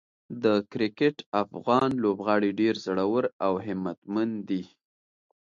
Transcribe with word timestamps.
د 0.43 0.45
کرکټ 0.71 1.17
افغان 1.43 1.89
لوبغاړي 2.03 2.49
ډېر 2.59 2.75
زړور 2.85 3.23
او 3.45 3.53
همتمن 3.65 4.29
دي. 4.49 4.63